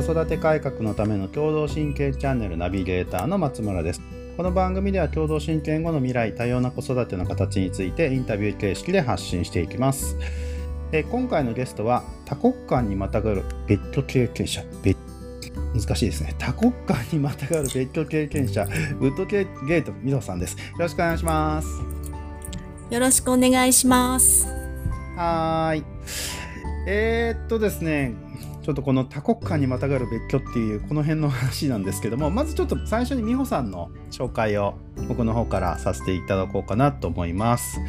[0.00, 4.00] 子育て改革のための共同親権チャンネルナビゲーターの松村です。
[4.36, 10.16] この番組では共同親権後の未来多様な子育ての形についてインタビュー形式で発信していきます。
[10.92, 14.62] え今回のゲストは多国間にまたがる別居経験者。
[14.84, 14.96] 別
[15.74, 16.36] 難しいですね。
[16.38, 20.56] 多国間にまたがる別居経験者ウッドゲートみどさんです。
[20.56, 21.68] よろしくお願いします。
[22.88, 24.46] よろしくお願いします。
[25.16, 25.82] はい。
[26.86, 28.14] えー、っとですね
[28.68, 34.74] ちょっとこの多国間にまたがる別居っていうこの辺の話なんですけどもまずちょっと最初に美穂さんの紹介を
[35.08, 37.80] 僕の方からさせていただこうかなと思います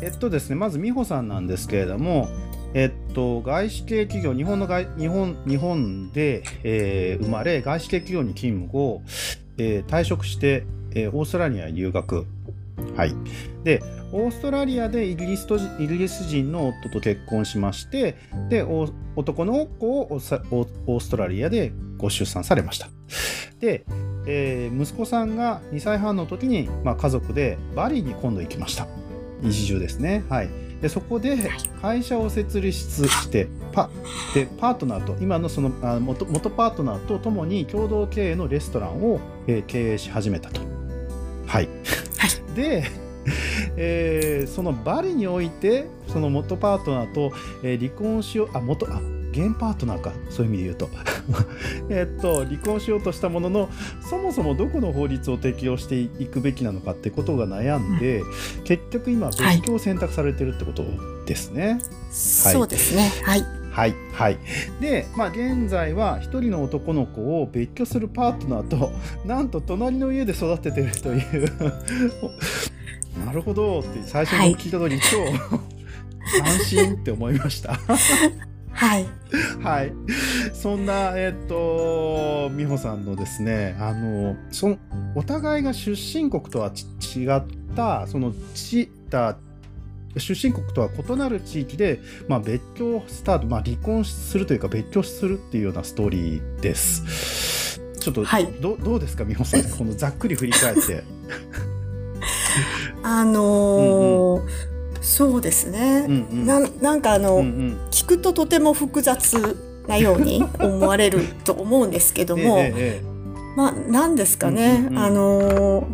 [0.00, 2.30] えっとですねまず美穂さんなんですけれども
[2.72, 9.02] えっと、外資系企業、日本の外日本日本で、えー、生まれ、外資系企業に勤務後、
[9.58, 12.26] えー、退職して、えー、オーストラリアへ留学。
[12.96, 13.14] はい。
[13.64, 18.16] で、オーストラリアでイギリスとイギリス人の夫と結婚しまして、
[18.48, 18.62] で、
[19.16, 22.88] 男の子をオーストラリアでご出産されました。
[23.58, 23.84] で、
[24.26, 28.86] えー、息子さんが2歳半の時に、まあ、家族でバリに今度行きました。
[29.42, 30.24] 移住ですね。
[30.28, 30.48] はい。
[30.80, 33.88] でそこで会社を設立してパ
[34.34, 40.60] でパートナーと今のそのあ元元パートナーとともに共同経営のレストランを、えー、経営し始めたと。
[41.46, 41.68] はい、
[42.54, 42.84] で、
[43.76, 50.12] えー、そのバリにおいてその元パートナーと、えー、離婚しようあ元あ現パートナーか。
[50.30, 50.88] そういう意味で言うと。
[51.90, 53.68] えっと離婚しようとしたものの
[54.08, 60.84] そもそもどこの法律を適用していくべきなのかってことが悩んで、うん、結局今別居を選択されてるってこと
[61.26, 61.66] ですね。
[61.66, 61.80] はい、
[62.10, 63.12] そうですね。
[63.24, 63.94] はいはい。
[64.12, 64.38] はい。
[64.80, 68.92] で、まあ、現在は一人の男の子を別居するパートナーと、
[69.26, 71.52] なんと隣の家で育ててるという
[73.26, 75.24] なるほどって最初に聞いた時に、超
[76.40, 77.78] 斬新って思いました
[78.74, 79.06] はい。
[79.60, 79.92] はい。
[80.52, 84.78] そんな、えっ、ー、と、美穂さんのですね、あの、その、
[85.16, 87.42] お互いが出身国とは違っ
[87.74, 89.36] た、その、ちた、
[90.18, 97.80] 出身国とは異なる地域で、まあ、別居スタート、まあ、離婚するというか別居するっていうようなストーリーです。
[97.98, 101.04] ちょっと、はい、どどうですか美穂さんこのざっくり振り返って。
[103.02, 104.74] あのーうんうん。
[105.04, 113.02] そうですね、うんうん、ななんかあの、うんうん、聞くととても複雑なように 思われると思うんですけども、ええ
[113.54, 115.88] まあ何ですかね、うんうんうん、あの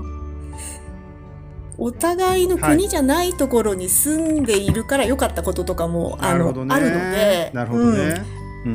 [1.81, 8.23] お互いの国じゃないところに住んでいるから良かったこととかも、はい、あの、ね、あるので、なるほどね、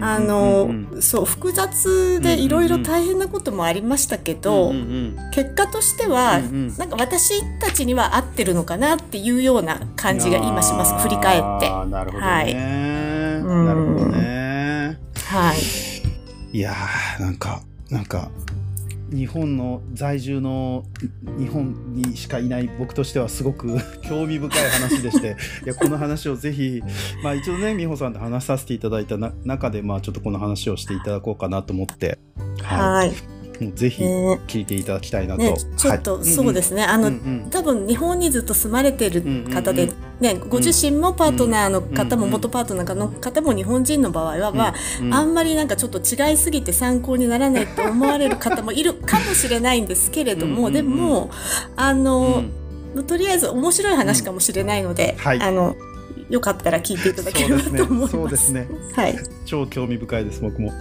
[0.02, 4.74] あの、そう複雑でいろいろ大変なこともありましたけど、
[5.32, 10.94] 結果としては、なんか私たちには合ってるのかなっていうような感じが今します。
[11.08, 11.70] 振り返って。
[11.70, 12.28] なるほどね。
[12.28, 15.00] はい、なるほどね。
[15.28, 16.58] はい。
[16.58, 17.62] いやーなんか
[17.92, 18.32] なんか
[19.12, 20.84] 日本の在住の
[21.38, 26.82] 日本にしかいない僕としてはすごく 興味深い話でしていやこの話をぜひ、
[27.24, 32.18] まあ、一度ね美穂さんと話させていただいた中で、まあ、ちょっとこの話をしていただこうかなと思って。
[32.62, 33.14] はい、
[33.76, 35.42] ぜひ聞いていただきたいなと。
[35.42, 36.84] ね、ちょっと、そうですね。
[36.84, 39.22] あの、うんうん、多分日本にずっと住まれてる
[39.52, 44.74] 方で、ね、ご自身もパートナーの方も、元パートナーの方も日本人の場合は、まあ、
[45.12, 51.30] あんまりなんかちょっと違いすぎて参考にならないと思われる方もいるかもしれないんですけれども、でも、
[51.76, 52.44] あの、
[53.08, 55.76] とりあえず面白い話かもしれないので、はい、あの
[56.30, 58.12] よかったら聞いていただければと思います。
[58.12, 58.68] そうですね。
[58.96, 59.16] はい。
[59.46, 60.72] 超興味深いです、僕も。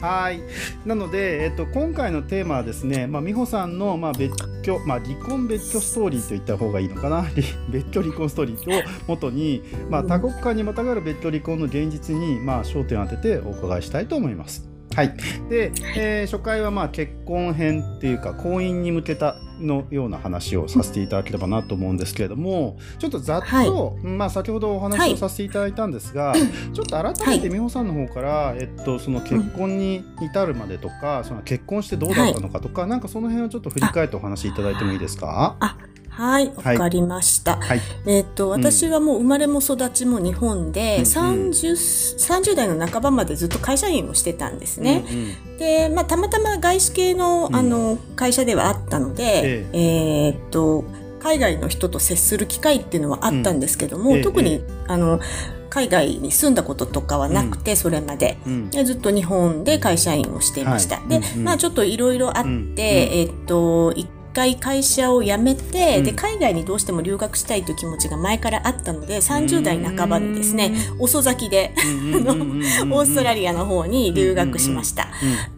[0.00, 0.40] はい。
[0.84, 7.24] なので、えっと、今回のテーマはですね、まあ、美穂さんの、まあ、別居、まあ、離婚別居ストーリーと言った方がいいのかな。
[7.70, 14.75] 別居離婚ストーリーを元に、まあ、多国間にまたがる別居離婚の現実に、まあ、焦点を当ててお伺いしたいと思います。
[14.96, 15.14] はい。
[15.50, 23.64] で、えー、初回はまあ結婚編っていうか婚姻に向けたのような話をさせていただければなと思うんですけれども、ちょっとざっと、は
[24.02, 26.40] い、まあ先ほどお話をさせていただいたんですが、はい、
[26.72, 35.56] ちょっと改めて美穂さんの方から、えっとその結婚に至るまでとか、その結婚してどうだったのかとか、なんかその辺をちょっと振り返ってお話しいただいてもいいですか？
[36.18, 37.56] あはい、わかりました。
[37.56, 45.04] はい、えっ、ー、と、私はもう生まれも育ちも日本で、うん、30、30代の半ばまでずっと会社員をしてたんですね。
[45.08, 50.84] うんうん、で、まあ、たまたま外資系の、あの、会社ではあったので、えー、えー、っと、
[51.20, 55.20] 海外の人と接する機会っていうのはあったんですけども、うん、特に、あの、
[55.68, 60.96] 海外に住んだこととかはなくて、うん、それまで、うん、ずっと日本で会社員をしていました。
[60.96, 75.08] はい、で、まあちょっといろいろあって、えっと、1回会社を辞めて、うん、で海外にどうしても留学したいという気持ちが前からあったので30代半ばにですね遅咲きでオーストラリアの方に留学しました。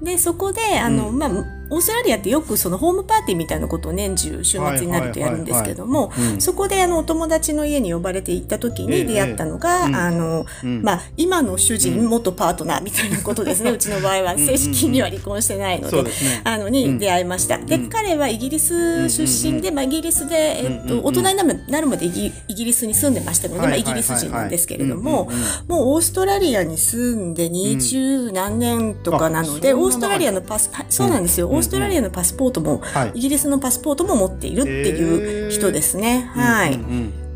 [0.00, 13.70] でそこであの、まあオーストラリアってよくそのホームパーティーみたいなことを年中週末になるとやるんですけども、そこであのお友達の家に呼ばれて行った時に出会ったのが、ええ、あの、うん、まあ今の主人、うん、元パートナーみたいなことですね。
[13.72, 16.10] うちの場合は正式には離婚してないので、ね、
[16.44, 17.58] あのに出会いました。
[17.58, 22.32] で、彼はイギリス出身で、まあイギリスでえっと大人になるなるまでイギ
[22.64, 25.30] リスに住んでましたので、まあイギリス人なんですけれども、
[25.68, 31.48] もうオーストラリアに住んで二十何年とかなので、オーストラリアのパスそうなんですよ。
[31.58, 36.30] オーストラリアのパスポートも、はい、イギリスのパスポートも持っているっていう人ですね。
[36.34, 36.78] はい、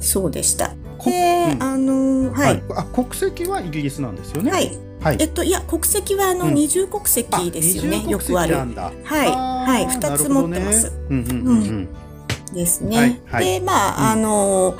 [0.01, 0.71] そうでした。
[1.05, 4.51] で、あのはい、あ国籍はイギリスなんですよね？
[4.51, 4.79] はい。
[5.01, 8.05] はい、えっといや国籍はあの、二重国籍ですよね。
[8.09, 8.55] よくある。
[8.55, 8.71] はい。
[9.05, 9.87] はい。
[9.87, 10.93] 二つ持ってます。
[11.11, 11.89] うんうんうん
[12.55, 13.21] ですね。
[13.39, 14.77] でまああの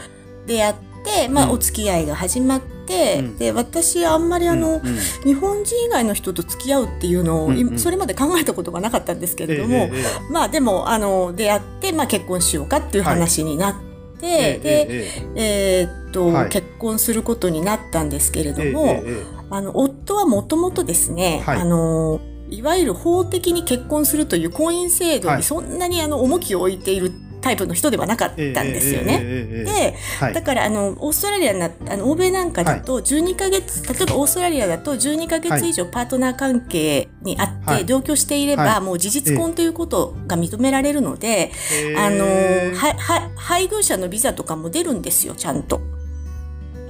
[0.47, 0.75] 出会っ
[1.05, 2.82] てまあお付き合いが始まって。
[3.19, 13.83] うん、で私あんまりあの、うんうん、日本人以外の人と付き合うっていうのを、うんうん、それまで考えたことがなかったんですけれども、えーえー、まあでもあの出会って、まあ、結婚しようかっていう話になって。
[13.83, 19.03] はい、で、えー、っと、はい、結婚することになったんですけれども、
[19.51, 27.11] あの夫はもともとですね、はい、あのいわゆる法的に結婚するという婚姻制度にそんなにあの重きを置いている
[27.43, 29.19] タイプの人ではなかったんですよね。
[29.65, 41.51] で、はい、だからあのオーストラリアなあの欧米なんかだと12ヶ月、例えばオーストラリアだと12ヶ月以上パートナー関係にあって同居していれば、もう事実婚ということが認められるので、
[41.99, 45.81] あのはは配偶者のビザとかも出るんですよちゃんと。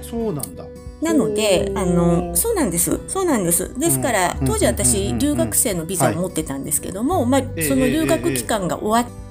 [0.01, 0.65] そうなんだ。
[1.01, 2.99] なので、あの、そうなんです。
[3.07, 3.77] そうなんです。
[3.77, 9.22] ですから、当時私、留学生のビザを持ってたんですけども、まあ、その留学期間が終わって、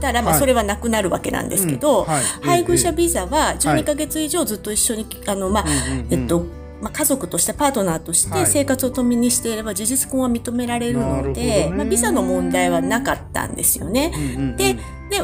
[0.00, 2.06] たら、まあ、それはなくなるわけなんですけど、
[2.42, 5.64] 配偶者ビザは12ヶ月以上ずっと一緒に、あの、まあ、
[6.10, 6.46] えっと、
[6.80, 14.12] まあ、家族としてパートナーとして生活を共にしていれば事実婚は認められるので、ね、まあ、ビザの問題はなかったんですよね。
[14.58, 14.76] で
[15.08, 15.20] で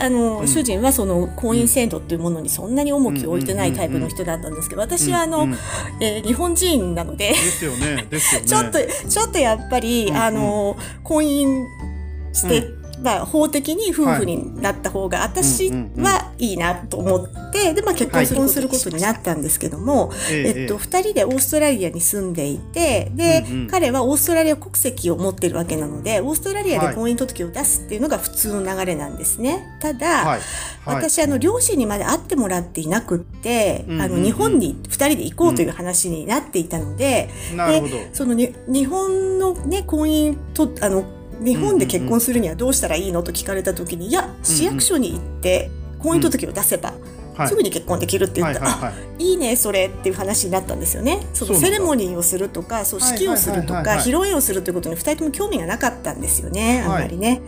[0.00, 5.58] あの、うん、主人はその婚姻制度っていうものにそんなに重きを置いてないタイプの人だったんですけど、私はあの、うんうん、
[6.00, 7.96] えー、日本人なのでですよね。
[7.96, 8.08] ね。
[8.44, 11.64] ちょっと、ちょっとやっぱり、うんうん、あの、婚姻
[12.32, 12.66] して、
[13.02, 29.76] まあ、法的に夫婦になった方が私はいいなと思って、で、まあ、結婚することになったんですけども、えっと、二人でオーストラリアに住んでいて、で、彼はオーストラリア国籍を持ってるわけなので、オーストラリアで婚姻届を出すっていうのが普通の流れなんですね。
[29.80, 30.24] ただ、
[30.86, 37.28] 私、あの、両親にまで会ってもらっていなくって、あの、日本に二人で行こうという話になっていたので、
[37.80, 37.80] で、
[38.12, 41.04] その日本のね、婚姻と、あの、
[41.40, 43.22] 日本で結婚するにはどうしたらいいの？
[43.22, 46.92] と聞かれた時に、いや、市役所に行って婚姻届を出せば、
[47.46, 48.60] すぐに結婚できるって言った。
[48.60, 51.26] ら、はいはいはい、ねそれっていう話になったんですよね。
[51.32, 57.40] そのセレモニーをするとかそう式をするとか、披露宴をするということに2人とも興味がなかったんですよね、あんまりね。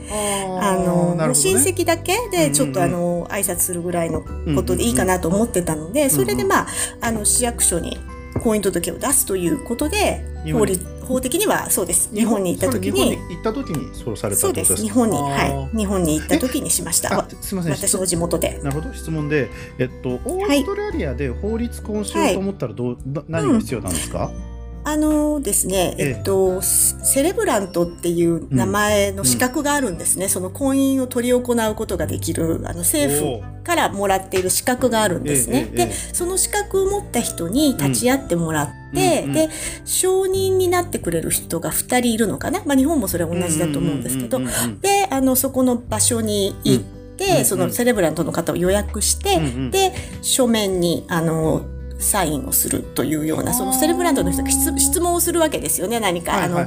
[0.61, 4.23] あの、ね、親戚だけでちょっとあの挨拶するぐらいの
[4.55, 6.67] ことでいいかなと思ってたので、それでまあ
[7.03, 7.99] あの市役所に
[8.43, 12.15] 婚姻届を出すということで法律法的にはそうです。
[12.15, 13.17] 日本に行った時に。
[13.17, 14.77] 行った時にそうされたそうです。
[14.77, 15.77] 日本にはい。
[15.77, 17.29] 日本に行った時にしました。
[17.41, 17.89] すみません。
[17.89, 18.61] 私の地元で。
[18.62, 18.94] なるほど。
[18.94, 19.49] 質問で
[19.79, 22.99] えっとオーストラリアで法律婚しようと思ったらどう、はい、
[23.29, 24.51] 何が必要なんですか、うん
[24.84, 30.25] あのですね、えっと、セレブラントっていう名前の資格があるんですね。
[30.25, 35.66] うん、その婚姻を取り行うことができる、あの政府からもらっている資格があるんですね。
[35.66, 39.50] で、その資格を持った人に立ち会ってもらって、うん、で、
[39.85, 42.62] 承認になってくれる人が2人いるのかな。
[42.64, 44.40] まあ日本もそれは同じだと思うんですけど、
[44.80, 46.85] で、あの、そこの場所に行っ
[47.16, 49.40] て、そのセレブラントの方を予約して、
[49.71, 51.66] で、書面に、あの、
[52.02, 56.66] サインをするというようなそのセレブラントの人が質問をするわけですよね何か、あの、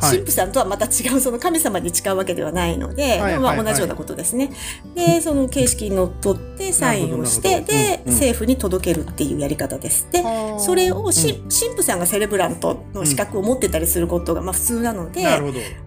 [0.00, 4.50] 神父さんとはまた違うその神様に誓うわけではないので、まあ、同じようなことですね。
[4.94, 10.08] でその形式にのっとってサインをしてで、政府に届けるっていうやり方です。
[10.10, 10.24] で
[10.58, 15.26] それをし、神父さんがセレブラントの資格を持ってたりすることがまあ普通なので、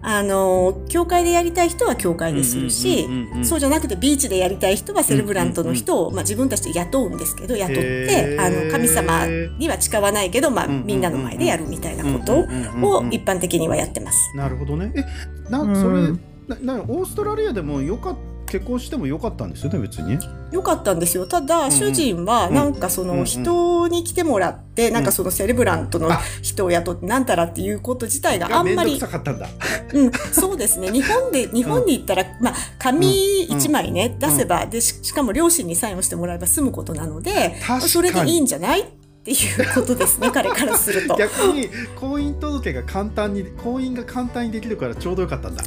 [0.02, 3.08] あの教会でやりたい人は教会でするし、
[3.42, 9.26] そうじゃなくてビーチでやりたい人はセレブラントの人を、まあ、自分たちで雇うんですけど雇ってあの神神様
[9.58, 14.36] には誓わないけど、まあ、みんなの前でやるみたいなことを一般的にはやってます。
[14.36, 14.92] なるほどね。
[14.94, 16.12] え、な、それ、
[16.62, 18.16] な、な、オーストラリアでもよか
[18.54, 20.16] 結婚してもよかったんですよね別に。
[20.52, 21.26] よかったんですよ。
[21.26, 26.08] ただ、主人はなんかその人に来てもらって、なんかそのセレブラントの
[26.40, 29.00] 人を雇ってなんたらっていうこと自体があんまり
[29.92, 30.92] うん、そうですね。
[30.92, 33.08] 日本で日本に行ったら、まあ、紙
[33.50, 38.84] 1枚ね、出せばでしかも両親にサインをしてもらえば済むことなのでそれでいいんじゃないっ
[39.24, 41.16] ていうことですね 彼からすると。
[41.16, 45.64] 逆に婚姻届が簡単に婚姻が簡単にできるからちょうどよかったんだ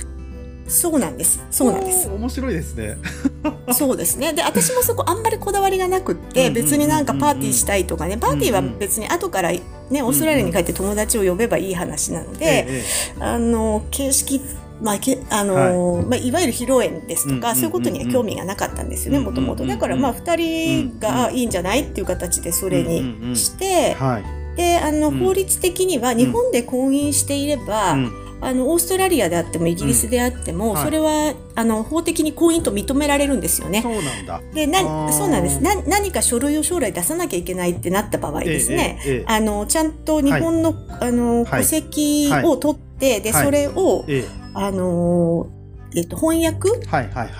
[0.67, 1.43] そうなんです。
[1.49, 2.09] そうなんです。
[2.09, 2.97] 面白いですね。
[3.71, 4.33] そうですね。
[4.33, 9.61] で、私もそこあんまりこだわりがなくって、別になんかパーティーしたいとかね、パーティーは別に後からね、
[10.03, 12.83] オーストラリアに帰って友達を呼べばいい話なので、
[13.19, 14.41] あの、形式
[14.81, 23.95] まあ、けあのまあ、いわゆる披露宴ですとか、そういうことには興味がなかったんですよねもともとだからまあ2人がいいんじゃないっていう形でそれにして、
[24.55, 27.95] であの法律的には日本で婚姻していれば、
[28.39, 30.73] あのオーストラリアであってもイギリスであっても、うん。
[30.73, 33.81] はい、それはあの法的に婚姻と認められるんですよね。
[33.81, 34.41] そうなんだ。
[34.53, 35.61] でなそうなんです。
[35.61, 44.05] な何か書類を将来出さなきゃいけないってなった場合ですね、えええ、あのちゃんと日本のはい、あの戸籍を取って、はい、でそれを、
[44.53, 45.47] あの
[45.95, 46.69] えっと、翻訳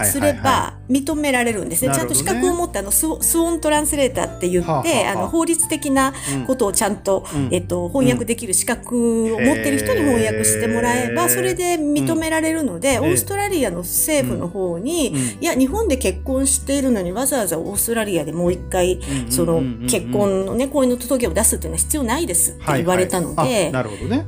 [0.06, 1.94] すれば認められるんですね。
[1.94, 6.14] ちゃんと資格を持ってあのスオントランスレーターって言って、あの法律的な
[6.46, 24.26] ことをちゃんと、えっと、翻訳できる資格を持ってる人に翻訳してもらえば、それで認められるので、オーストラリアの政府の方に、いや、日本で結婚しているのにわざわざオーストラリアでもう一回、その結婚のね、婚姻の届けを出すっていうのは必要ないですって言われたので、なるほどね。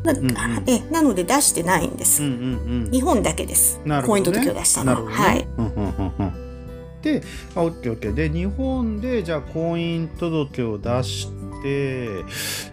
[0.67, 2.21] えなので出してないんです。
[2.91, 3.79] 日本だけです。
[3.85, 5.11] 婚姻届を出したのは。
[5.11, 5.39] はい。
[5.39, 5.68] で、あ、
[7.55, 8.13] オッケーオッケー。
[8.13, 12.23] で、日本で、じゃあ、婚姻届を出して、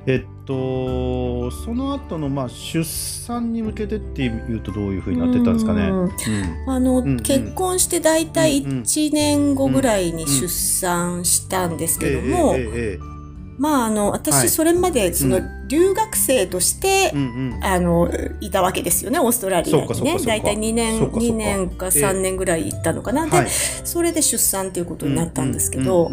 [0.07, 5.83] えっと、その後の、まあ、出産に向けてっていうと、どういうふうになってたんですかね？
[5.83, 12.55] うん、あの、うんうん、結婚して大体1年後ぐらいに出産したんですけども、
[13.59, 17.11] まあ、あの、私、それまで、その、留学生として、
[17.63, 20.13] あの、いたわけですよね、オーストラリアにね。
[20.27, 21.01] 大体2年、
[21.33, 23.27] 2年か3年ぐらい行ったのかな。
[23.27, 23.49] で、
[23.85, 26.11] それで出産っていうことになったんですけど、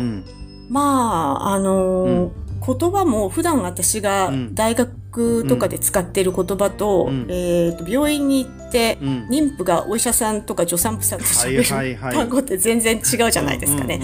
[0.70, 2.32] まあ、あの、
[2.66, 14.02] 言葉も普段私が大学とかで使っている言葉と、うん、えっ、ー、と、病院に行って、うん、妊婦がお医者さんとか助産婦さんと喋る単語って全然違うじゃないですかね。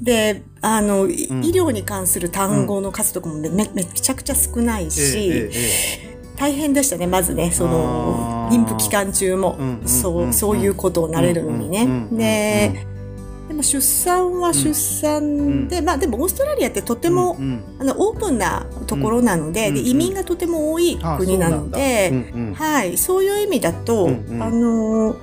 [0.00, 11.86] で、あの、うん、医療に関する単語の数とかもめめちゃくちゃ少ないし、えええ大変でしたね、まずね、その、妊婦期間中も、そう、そういうことをなれるのにね。
[12.12, 12.95] で、で
[13.56, 22.12] も出産は出産で、うん、まあでもオーストラリアってとても、うん、あのオープンなところなのでうん、で移民がとても多い国なので、
[22.54, 25.18] はい、そういう意味だと、あのー、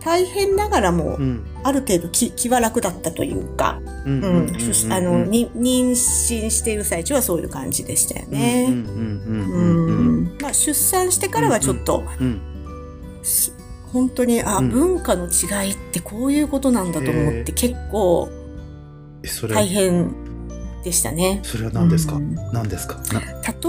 [0.00, 1.18] 大変ながらも、
[1.62, 5.94] ある程度気気は楽だったというか、あの妊娠
[6.50, 8.68] している最中はそういう感じでしたよね。
[10.40, 12.02] まあ出産してからはちょっと、
[13.92, 18.28] 本当にあ、うん、文化の違いってこういうことなんだと思って結構
[19.50, 20.12] 大変
[20.82, 21.40] でしたね。
[21.44, 22.98] それは何ですか、うん、何ですか？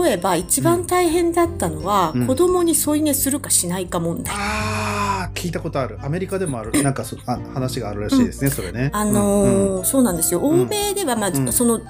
[0.03, 4.33] 例えば一番大変だったのは、うん、子供に添い寝するかしないか問題。
[4.35, 5.99] ああ聞いたことある。
[6.01, 6.71] アメリカでもある。
[6.81, 8.89] なんかそあ話があるらしいですね、それね。
[8.93, 10.39] あのー、そうなんですよ。
[10.39, 11.81] 欧米ではまあ、その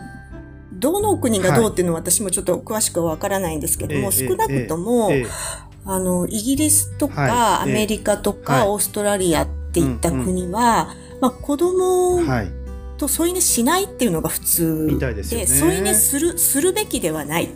[0.74, 5.12] どの国がどうっていうのは私もちょっと詳しくはわからないんですけども、はい、少なくとも、
[5.86, 12.22] あの、イギリスとか、アメリカとか、オーストラリアっていった国は、まあ、子供
[12.98, 14.88] と添い寝しないっていうのが普通
[15.36, 17.50] で、添い寝する、するべきではない。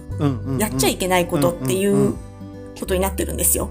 [0.60, 2.16] やっちゃいけないことっていう
[2.80, 3.70] ことになってるんですよ。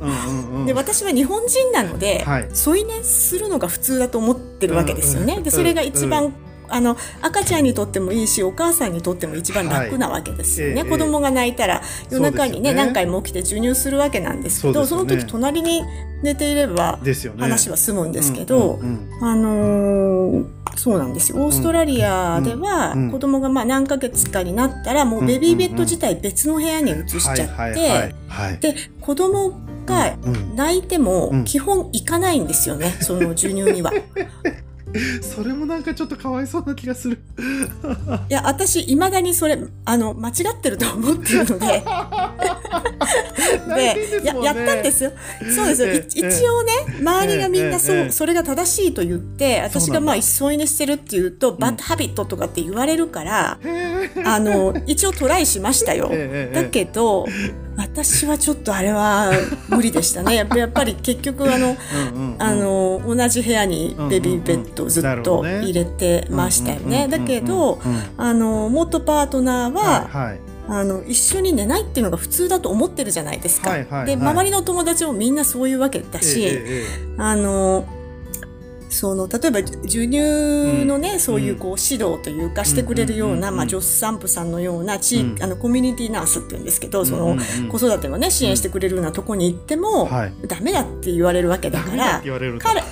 [0.65, 5.41] で私は日本人なので、添い寝するのが普通だと思ってるわけですよね。
[5.43, 6.33] でそれが一番
[6.69, 15.83] あの赤ちゃんにとってもいいしお母さんにとっても一番楽なわけですよね、はい、子供が泣いたら夜中にね、ね、何回も起きて授乳するわけなんですけどそ、ね,、の時隣に
[16.23, 16.99] 寝ていれば
[17.39, 18.81] 話は済むんですけど、
[19.21, 20.47] あのー、
[20.77, 21.39] そうなんですよ。
[21.39, 30.17] オーストラリアでは子供がまあ何ヶ月かになったらもうベビーベッド自体別の部屋に移しちゃってで子供が
[30.55, 33.93] 泣いても基本行かないんですよね、その授乳には。
[35.21, 37.19] それもなんかちょっとかわいそうな気がする。
[38.29, 41.83] いや私いまだにそれあの間違ってると思ってるので。
[43.75, 45.13] でややったんですよ。
[45.55, 45.93] そうですよ。
[46.29, 53.59] 一応ね、周りがみんなそう、それが正しいと言って、私がまあ、添い寝してるって言うと、バッドハビットとかって言われるから、
[54.25, 56.11] あの、一応トライしましたよ。
[56.53, 57.27] だけど、
[57.77, 59.31] 私はちょっとあれは
[59.69, 60.35] 無理でしたね。
[60.35, 61.77] やっぱり結局あの、
[62.39, 67.07] あの、同じ部屋にベビーベッドをずっと入れてましたよね。
[67.09, 67.81] だけど、
[68.17, 70.41] あの、元パートナーは、はいはい。
[70.69, 73.71] あの一緒に寝ないっていうのが普通だと思ってるじゃないですか。
[73.71, 76.85] はいはいはい、で周りの友達もみんなそういうわけだし、えええ、
[77.19, 77.87] あの
[78.89, 87.37] その例えば授乳のね、うん、そういうこう指導というかしてくれるような、まあ、助産婦さんのような地域、うん、あのコミュニティナースって言うんですけど、その
[87.71, 92.23] 子育てをね支援してくれるようなとこに行っても、はい、ダメだって言われるわけだから
[92.59, 92.83] 彼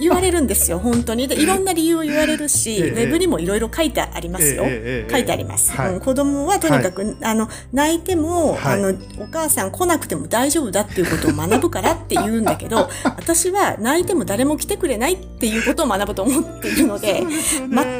[0.00, 1.28] 言われるんですよ本当に。
[1.28, 4.64] でいろんな理由を言われるし、ウェブにもいろいろ書いてありますよ、
[5.10, 17.26] 書いてあります、はい、うん、子供はとにかく、はい、あの泣いても、あのお母さん来なくても大丈夫だっていうことを学ぶからって言うんだけど 私は泣いても誰も来てくれないっていうことを学ぶと思っているので、ね、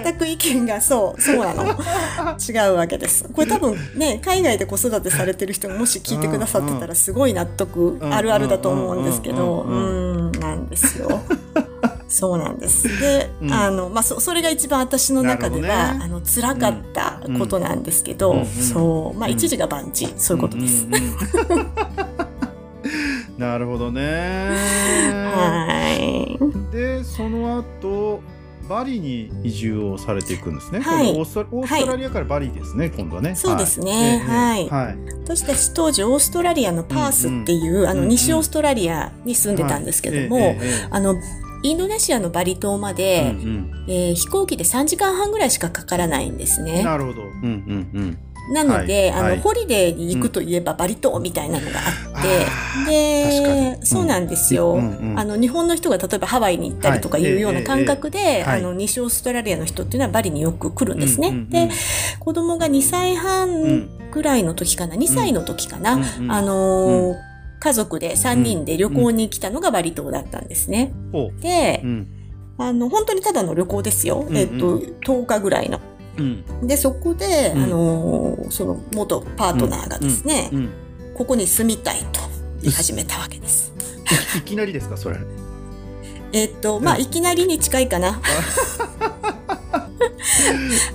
[0.05, 1.65] 全く意見がそうそうなの。
[2.41, 3.25] 違うわけです。
[3.33, 11.21] これ多分ね海外で子育てされてる人がもし聞いてくださってたらすごい納得あるあるだと思うんですけどうんなんですよ。
[12.09, 13.01] そうなんです。
[13.01, 20.87] で、うん、あの、まあ、そ、それが一番私の中では、ね、あの、辛かったことなんですけど、うん、そう、まあ、一時が万事、そういうことです。
[23.39, 24.03] なるほどね。
[25.33, 26.37] はい。
[26.73, 28.21] で、その後、
[28.71, 30.79] バリに移住をされていくんですね。
[30.79, 33.35] はい、オーストオーストラリアからバリですね、はい、今度はね。
[33.35, 34.23] そうですね。
[34.25, 34.69] はい。
[34.69, 40.57] はい、私たち当時オーストラリアのパースっていう、うんうん、あの西オーストラリアに住んでたんですけども、
[40.89, 41.17] あの
[41.65, 46.85] インドネシアのバリ島まで、うんうん、えー、飛行機で3時間半ぐらいしかかからないんですね。
[46.85, 47.23] なるほど。
[47.23, 48.19] うんうんうん
[48.51, 52.47] なので、はい、あの、はい、ホリデーに行くといえばバリ島みたいなのがあって、
[52.79, 54.79] うん、で、そうなんですよ、
[55.17, 61.47] あの、日本の人が例えばハワイに行ったりとかいうような感覚で、はい、あの、西オーストラリアの人っていうのはバリによく来るんですね。
[61.49, 61.71] で、
[62.19, 70.93] 子供が2歳半ぐらいの時かな、2歳の時かな、あのー家族で3人で旅行に来たのがバリ島だったんですね。
[71.13, 72.09] うん、で、うん、
[72.57, 74.27] あの、本当にただの旅行ですよ。
[74.31, 75.79] えっと、10日ぐらいの。
[76.17, 80.51] うん、で、そこで、あのー、その元パートナーがですね、
[81.21, 82.21] ここに住みたいと
[82.63, 83.75] 言い始めたわけです。
[84.39, 85.19] いきなりですか、それ。
[86.33, 88.23] えっと、まあ、いきなりに近いかな。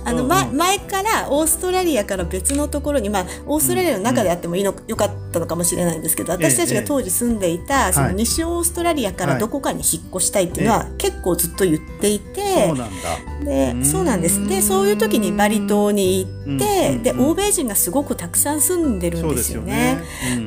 [0.04, 12.42] あの、ま、前からオーストラリアから別のところに、まあ、オーストラリアの中であってもいいの、よかったのかもしれないんですけど、私たちが当時住んでいた、その西オーストラリアからどこかに引っ越したいっていうのは結構ずっと言っていて、
[13.44, 14.46] で、そうなんです。
[14.48, 19.98] で、そういう時にバリ島に行って、で、欧米人がすごくたくさん住んでるんですよね。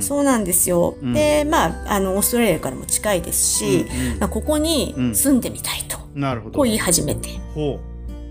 [0.02, 0.95] そうなんですよ。
[1.13, 3.86] で、まあ、あの、オーストラリアからも近いですし、
[4.30, 5.98] ここに住んでみたいと。
[6.15, 6.58] なるほど。
[6.58, 7.30] こう言い始めて。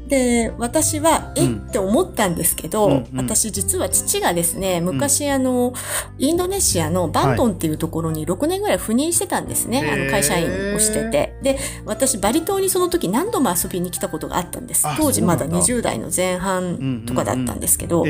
[0.09, 5.75] で、私は、え、うん、って思ったんですけど、うんうん、私実は父がですね、昔あの、
[6.18, 9.81] インドネシアのバントンっていうところに6年ぐらい赴任してたんですね。
[9.81, 11.35] はい、あの会社員をしてて。
[11.42, 14.87] で、私バリ島にその時何度も遊びに来たことがあったんです。
[14.97, 18.07] 当時まだ20代の前半とかだったんですけど、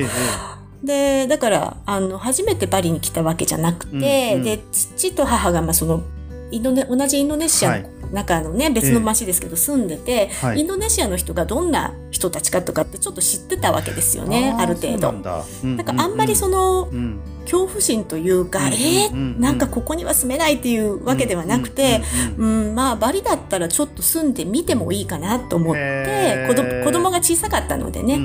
[0.84, 6.02] で、だから、あの、初めてバリに来たわけじゃなくて、うんうん、で、父と母が、まあ、その、
[6.50, 15.12] インドネ、同じインドネシアの中のね、別の町ですけど住んでて、はい、インドネシアの人がどんな人たちかとかってちょっと知ってたわけですよね、ある程度。
[15.12, 22.02] なんうん、なんかあんまりその、うん恐怖心というか、うん、えー、なんかここには住めないっていうわけではなくて、
[22.37, 28.18] うん、まあバリだったらちょっと住んでみてもいいかなと思って子子供が小さかったのでね、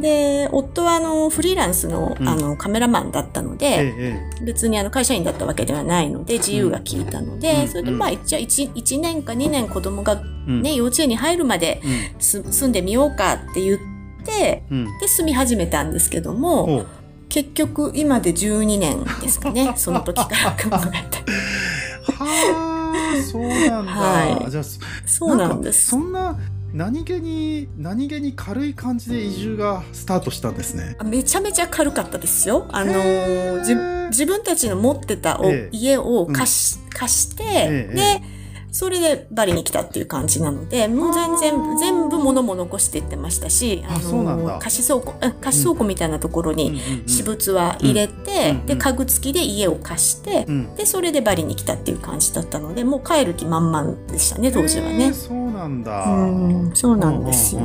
[0.00, 11.80] で夫はあのフリーランスのあのカメラマンだったので、別にあの会社員だったわけではないので自由が利いたので、それでまあじゃあ 1, 1年か2年子供がね、幼稚園に入るまで、
[12.18, 13.78] 住んでみようかって言っ
[14.24, 14.62] て、
[15.00, 16.86] で住み始めたんですけども、
[17.32, 19.72] 結局今で12年ですかね。
[19.76, 21.32] その時から考えて。
[22.12, 24.64] はあそうなんだ、はい、じゃあ
[25.06, 25.86] そうなんです。
[25.86, 26.38] そんな
[26.74, 30.94] 何気に何気に軽い感じで移住がスタートしたんですね。
[31.04, 32.66] めちゃめちゃ軽かったですよ。
[32.70, 32.92] あの
[34.10, 38.22] 自分たちの持ってたお、ええ、家を貸しうん、貸して、え、で
[38.72, 55.12] それでバリに来たっていう感じなので、もう全然、全部物も残していってましたし、あの、貸し倉庫、貸し倉庫みたいなところに私物は入れて、で、家具付きで家を貸して、で、それでバリに来たっていう感じだったので、もう帰る気満々でしたね、当時はね。
[55.12, 56.06] そうなんだ。
[56.06, 56.26] う
[56.70, 57.60] ん、そうなんですよ。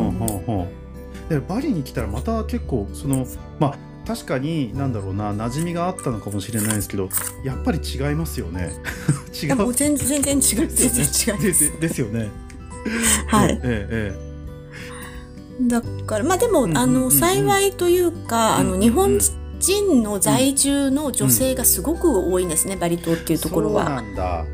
[1.30, 3.26] でバリに来たらまた結構その
[3.60, 7.10] まあ確かに何だろうな馴染みがあったのかもしれないですけど
[7.44, 8.72] やっぱり違いますよね。
[9.44, 9.74] 違う。
[9.74, 10.68] 全然全然違う。
[10.68, 11.80] 全然違いです。
[11.80, 12.30] ですよね。
[13.28, 14.28] はい、えええ
[15.60, 19.20] だからまあでも、うんうんうんあの幸いというか、あの日本
[19.60, 23.86] 人の在住の女性がすごく多いんですね、バリ島っていうところは。
[23.86, 24.46] そうなんだ、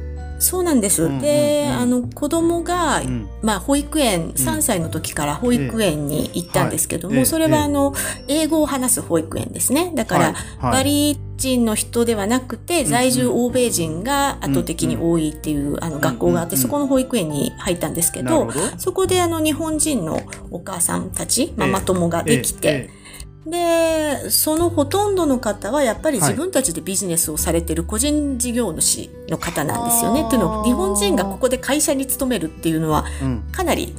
[0.43, 1.03] そうなんです。
[1.03, 1.21] うんうんうん。
[1.21, 3.27] で、あの子供が、うん。
[3.41, 7.93] まあ保育園、3歳の時から保育園に行ったんですけども、はいそれはあの、
[8.27, 9.91] 英語を話す保育園ですね。
[9.95, 23.02] だから、バリ人の人ではなくて、在住欧米人が圧倒的に多いっていう、あの学校があって、そこの保育園に入ったんですけどそこであの日本人のお母さんたち、ママ友ができて、ええ
[23.45, 30.21] で、そのほとんどの方はやっぱり自分たちでビジネスをされてる個人事業主の方なんですよね。
[30.21, 33.05] はあっていうのを日本人がここで会社に勤めるっていうのは
[33.51, 33.93] かなり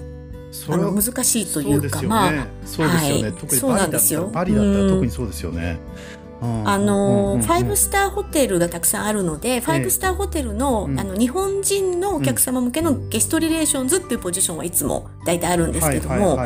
[0.50, 3.32] それはあの難しいというか、まあ、そうですよね、はい。
[3.32, 5.78] 特にそうバリだったら特にそうですよね、
[6.18, 6.23] うん
[6.64, 10.98] あのファイブスターホテルがたくさんあるので、ファイブスターホテルの,、うん。
[10.98, 16.38] あの日本人のお客様向けのゲストリレーションズっていうポジションはいつも大体あるんですけども、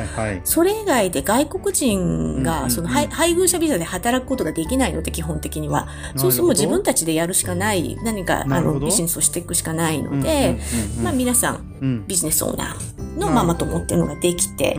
[0.44, 5.88] それ以外で外国人がその配配偶者ビザで働くことができないので基本的には。
[6.16, 10.58] そうすると自分たちでやるしかない、何かあのビジネスをしていくしかないのうんで、
[11.02, 11.67] まあ皆さん
[12.06, 14.76] ビジネスオーナーのママ友っていうのができて。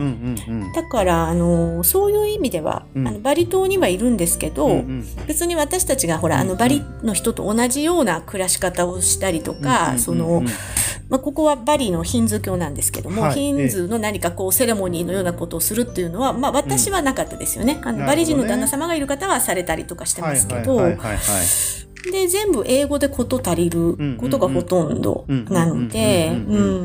[0.74, 3.08] だから、あの、そういう意味では、うん。
[3.08, 4.82] あのバリ島にはいるんですけど、
[5.26, 6.58] 別に私たちがほら、あの、うん。
[6.58, 10.42] バリの人と同じような暮らし方をしたりとか、その、
[11.08, 13.34] まあ、ここはバリのヒンズー教なんですけども、はい。
[13.34, 17.80] ヒンズーの何かこうセレモニーのようなことをするっていうのは、まあ私はなかったですよね。
[17.82, 20.80] あのバリ人の旦那様がいる方はされたりとかしてますけど、
[22.10, 26.32] で、全部英語でこと足りることがほとんどなので、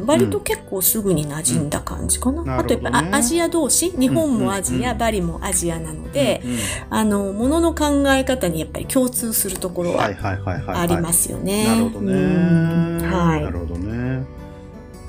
[0.06, 2.42] 割と結構すぐに馴染んだ感じかな。
[2.42, 2.60] うん。
[2.60, 6.42] あとやっぱ、アジア同士、日本もアジア、バリもアジアなので、
[6.90, 11.66] あの、ものの考え方にやっぱり共通するところはありますよね。
[11.66, 13.12] なるほどね、うん。
[13.12, 13.44] はい。
[13.44, 14.26] なるほどね。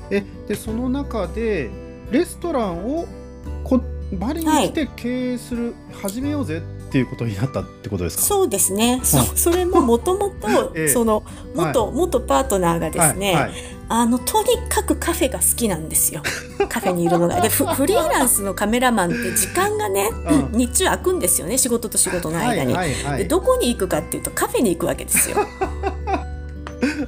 [0.09, 1.69] えでその中で
[2.11, 3.05] レストランを
[3.65, 3.81] こ
[4.13, 8.23] バリに来て経営する、始めようぜっていうことになったってことですか？
[8.23, 9.01] そうですね。
[9.03, 11.23] そそれももともとええ、その、
[11.55, 13.51] 元、元パートナーがですね、はいはい
[13.89, 16.21] あの、とにかくカフェが好きなんですよ。
[16.67, 17.39] カフェにいるのが。
[17.39, 22.73] で、フフリーランスのカメラマンって時間がね、うん日中空くんですよね、仕事と仕事の間に。
[22.73, 25.37] はいはいはいで、どこに行くかっていうとカフェに行くわけですよ。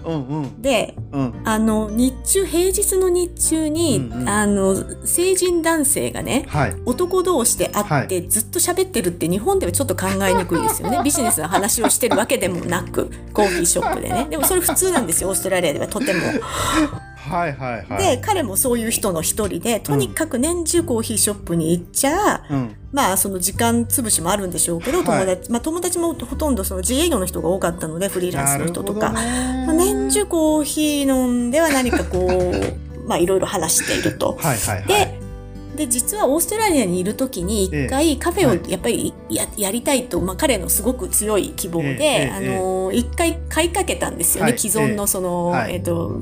[0.09, 11.01] うんうんで、うんあの、日中、平日の日中に、うんうんあの、成人男性がね、はい男同士で会ってずっと喋ってるって日本ではちょっと考えにくいですよね。
[11.05, 14.27] ビジネスの話をしてるわけでもなく、コーヒーショップでね。
[14.29, 16.19] でもそれ普通なんですよ、オーストラリアではとても。
[17.19, 18.15] はいはいはい。
[18.15, 22.75] で、彼もそういう人の一人で、とにかく年中コーヒーショップに行っちゃ、うん。
[22.91, 25.05] まあその時間潰しもあるんでしょうけど、はい。
[25.05, 29.11] 友達、まあ友達もほとんどその自営業の人が多かったので、フリーランスの人とか。
[29.11, 29.19] ま
[29.69, 32.53] あ年中コーヒー飲んでは何かこう、
[33.07, 34.37] まあいろいろ話していると。
[34.39, 34.87] はいはいはい。
[34.87, 35.19] で、
[35.75, 44.51] で、実はオーストラリアにいる時に一回カフェをやっぱりや,、やりたいと、まあ彼のすごく強い希望で、ええあの、一回買いかけたんですよね。
[44.51, 44.59] はい。
[44.59, 45.75] 既存のその、はい。
[45.75, 46.21] えっ、と、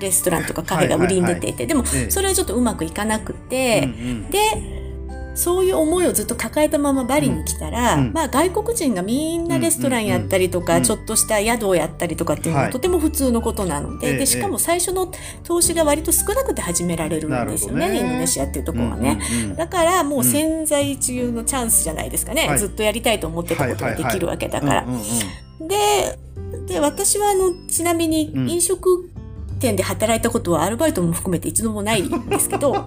[0.00, 2.10] レストランとかカフェが売りに出ていて、でもええ。
[2.10, 4.38] それはちょっとうまくいかなくて、うんうんで、
[5.34, 12.72] そういう思いをずっと抱えたままバリに来たら、うんまあ外国人がみんなレストランやったりとか、うんちょっとした宿をやったりとかっていうのははい。
[12.72, 19.18] とても普通のことなので、ええで、しかも最初の投資が割と少なくて始められるんですよね、ねインドネシアっていうところはね。
[19.32, 22.58] うんうんうんだからもう潜在一遇のチャンスじゃないですかね、はい。
[22.58, 24.86] ずっとやりたいと思ってたことができるわけだから。
[25.60, 26.18] で、
[26.66, 28.50] で、私はあの、ちなみにうん。
[28.50, 29.10] 飲食
[29.60, 32.86] 店で働いたことはアルバイトも含めて一度もないんですけど、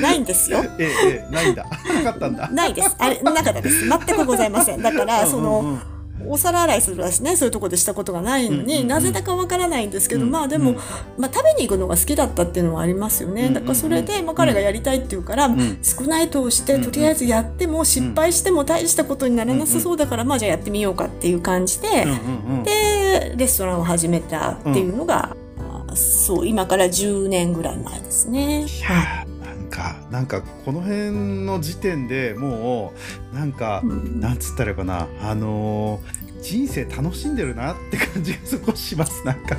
[0.00, 0.62] ないんですよ。
[0.78, 1.64] ええええないんだ。
[2.04, 2.48] なかったんだ。
[2.50, 2.94] ないです。
[2.98, 3.88] あれ、なかったです。
[3.88, 4.82] 全くございません。
[4.82, 5.72] だから、その、うんうん。
[5.72, 5.80] うん
[6.26, 10.74] お皿洗いするらしね、そういうところでしたことがないのに、なぜだかわからないんですけど、うんまあでも、
[11.18, 13.50] まあ食べに行くのが好きだったっていうのはありますよね。
[13.50, 15.78] だからそれで、まあ彼がやりたいって言うから、ん。
[15.82, 16.90] 少ない投資でうんうん。
[16.90, 22.12] とりあえずやっても失敗しても大したことにならなさそうだから、まあじゃあやってみようかっていう感じで、うんう
[22.54, 22.64] んうん
[23.10, 28.60] で、レストランを始めたっていうのが、あそう、今から10年ぐらい前ですね。
[28.60, 32.92] いやーなんかなんかこの辺の時点でも
[33.32, 34.20] うなんか、うん。
[34.20, 35.06] なんつったらいいかな。
[35.22, 39.56] あのー人生楽しんでるなって感じが少ししますなんか、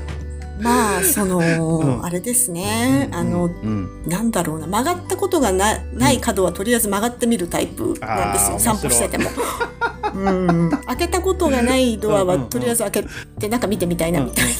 [0.59, 1.37] まあ、その、
[1.79, 2.05] うん。
[2.05, 9.29] あれですね、あの、うん、なんだろうな、曲がったことがなない角はとりあえず曲がってみるタイプなんですよ、散歩してても。
[10.13, 13.05] うん、開けたことがないドアはとりあえず開け
[13.39, 14.51] て中見てみたいなみたいな。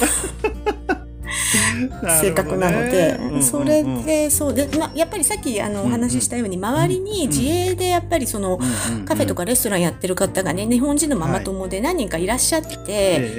[2.20, 4.54] 性格なので、ね、それでそう。
[4.54, 8.60] で、ま、やっぱりさっきあのお話ししたように、周りに自営でやっぱりその、
[9.06, 12.88] カフェとかレストランやってる方がね日本人のママ友で何人かいらっしゃって、はい、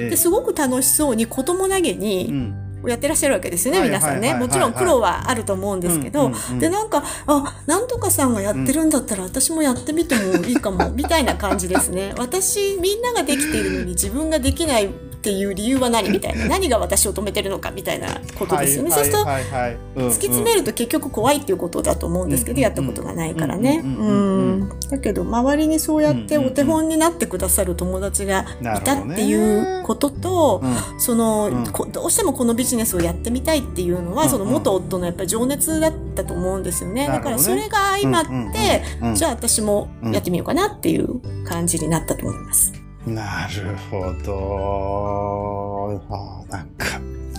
[0.09, 2.53] ですごく楽しそうに子供投げに、
[2.89, 4.33] やってらっしゃるわけですよね、皆さんね。
[4.33, 12.13] もちろん苦労はあると思うんですけど、で、なんか、あ、なんとかさんがやってるんだったら私もやってみてもいいかも、みたいな感じですね。
[12.17, 14.89] 私、みんなができているのに自分ができない
[15.23, 16.47] っていう理由は何みたいな。
[16.51, 18.91] 何が私を止めてるのかみたいなことですよね。
[18.91, 23.81] そうすると、突き詰めると結局怖いっていうことだと思うんですけど、やったことがないからね。
[23.83, 30.61] うんだけど周りにそうやってお手本になってくださる友達がいたっていうことと、
[30.97, 37.07] その、どうしてもこのビジネスをやってみたいっていうのは、その元夫のやっぱり情熱だったと思うんですよね。
[37.07, 38.83] だからそれが相まって、
[39.15, 42.82] じゃあ私もやってみようかなっていう感じになったと思います。
[43.05, 46.01] なるほど。
[46.09, 46.85] あなんか、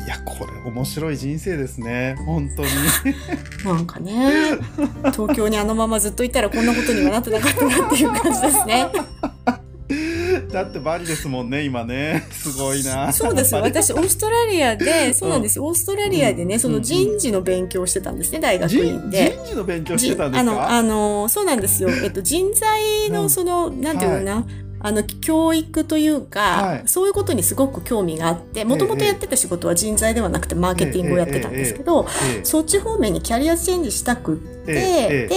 [0.05, 2.17] いや、これ面白い人生ですね。
[2.27, 2.69] 本当に。
[3.65, 4.59] なんかね、
[5.13, 8.89] 東京にあのままずっといたらこんなことにはなってなかったなっていう感じですね。
[10.53, 12.27] だってバリですもんね、今ね。
[12.31, 13.13] すごいな。
[13.13, 13.61] そうですよ。
[13.63, 15.65] 私、オーストラリアで、そうなんですよ。
[15.65, 19.37] オーストラリアでね、その人事の勉強をしてたんですね、大学院で。
[19.45, 20.51] 人事の勉強してたんですか？
[20.51, 21.89] あの、あの、そうなんですよ。
[21.91, 24.47] えっと、人材のその、なんていうのかな、
[24.85, 32.07] あの教育というか、はい、そういうことにすごく興味があってもともとやってた仕事は人材ではなくてマーケティングをやってたんですけど、
[32.43, 35.31] そっち方面にキャリアチェンジしたくって、で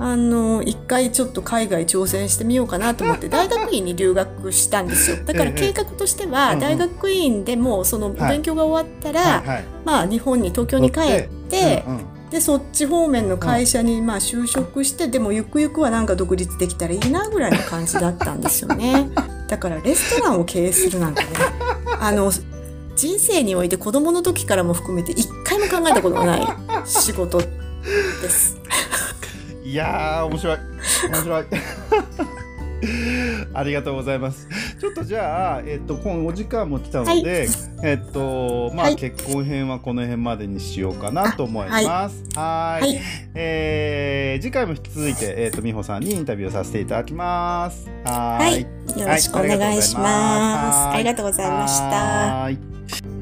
[0.00, 5.18] あの一回ちょっと海外挑戦してみようかなと思って 大学院に留学したんですよ。
[5.24, 11.84] だから計画としては大学院でもその勉強が終わったら、まあ日本に東京に帰って、
[12.30, 19.10] でそっち方面の会社にまあ就職して、うん、でもゆくゆくはなんか独立できたらいいなぐらいの感じだったんですよね。
[19.48, 21.28] だからレストランを経営するなんてね。
[22.00, 22.32] あの
[22.96, 26.46] 人生において子供の時からも含めて一回も考えたことがない
[26.84, 27.46] 仕事で
[28.28, 28.56] す。
[29.62, 30.58] いやー面白い。
[31.10, 31.44] 面白い
[33.54, 34.48] ありがとうございます。
[34.78, 37.48] ちょっとじゃあ、えっと、今お時間も来たので、はい、
[37.82, 42.24] えっと、まあ、はい、結婚編はこの辺までにしようかなと思います。
[42.34, 43.00] はい。
[43.34, 47.90] えー、次回も引き続いて、えっと、美穂さんにインタビューさせていただきます。
[48.04, 48.62] はい。
[48.98, 50.94] よろしくお願いします。
[50.94, 53.15] ありがとうございました。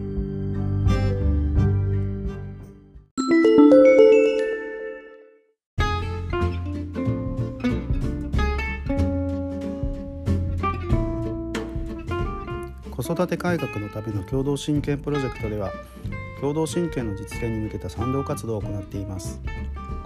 [13.04, 15.70] 育て改革のための共同親権プロジェクトでは
[16.40, 19.42] 共同親権の実現に向けた賛同活動を行っています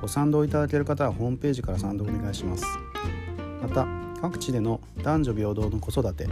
[0.01, 2.65] ご賛同いただける方はホームページから賛同お願いします
[3.63, 3.87] また
[4.21, 6.27] 各地での男女平等の子育て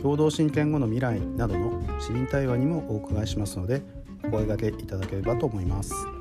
[0.00, 3.82] 共同親権後の未来などの市民対話にもお伺いしますので
[4.22, 6.17] お声掛けいただければと思います。